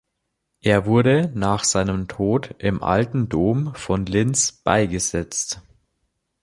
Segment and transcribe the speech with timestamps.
[0.61, 5.61] Er wurde nach seinem Tod im Alten Dom von Linz beigesetzt.